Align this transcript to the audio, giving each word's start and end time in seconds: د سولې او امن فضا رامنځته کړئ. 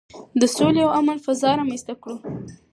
د 0.39 0.43
سولې 0.55 0.81
او 0.85 0.91
امن 0.99 1.17
فضا 1.25 1.49
رامنځته 1.59 1.93
کړئ. 2.01 2.17